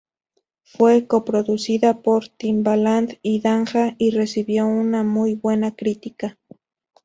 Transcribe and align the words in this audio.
Fue 0.63 1.05
co-producida 1.05 2.01
por 2.01 2.27
Timbaland 2.27 3.19
y 3.21 3.39
Danja, 3.39 3.93
y 3.99 4.09
recibió 4.09 4.65
una 4.65 5.03
muy 5.03 5.35
buena 5.35 5.75
critica. 5.75 6.39